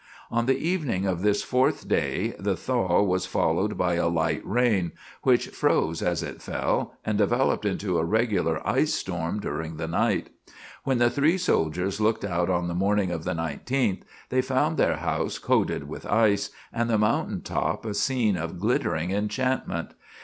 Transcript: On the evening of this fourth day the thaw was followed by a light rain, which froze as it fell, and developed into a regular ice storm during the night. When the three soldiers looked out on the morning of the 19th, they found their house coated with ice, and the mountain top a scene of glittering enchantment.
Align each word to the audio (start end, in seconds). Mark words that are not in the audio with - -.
On 0.31 0.47
the 0.47 0.57
evening 0.57 1.05
of 1.05 1.21
this 1.21 1.43
fourth 1.43 1.87
day 1.87 2.33
the 2.39 2.55
thaw 2.55 3.03
was 3.03 3.27
followed 3.27 3.77
by 3.77 3.93
a 3.93 4.07
light 4.07 4.41
rain, 4.43 4.93
which 5.21 5.49
froze 5.49 6.01
as 6.01 6.23
it 6.23 6.41
fell, 6.41 6.95
and 7.05 7.19
developed 7.19 7.65
into 7.65 7.99
a 7.99 8.03
regular 8.03 8.67
ice 8.67 8.95
storm 8.95 9.39
during 9.39 9.77
the 9.77 9.87
night. 9.87 10.31
When 10.83 10.97
the 10.97 11.11
three 11.11 11.37
soldiers 11.37 12.01
looked 12.01 12.25
out 12.25 12.49
on 12.49 12.67
the 12.67 12.73
morning 12.73 13.11
of 13.11 13.25
the 13.25 13.35
19th, 13.35 14.01
they 14.29 14.41
found 14.41 14.77
their 14.77 14.97
house 14.97 15.37
coated 15.37 15.87
with 15.87 16.07
ice, 16.07 16.49
and 16.73 16.89
the 16.89 16.97
mountain 16.97 17.41
top 17.41 17.85
a 17.85 17.93
scene 17.93 18.37
of 18.37 18.59
glittering 18.59 19.11
enchantment. 19.11 19.93